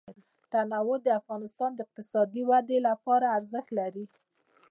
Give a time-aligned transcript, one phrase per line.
[0.51, 4.05] تنوع د افغانستان د اقتصادي ودې لپاره ارزښت لري.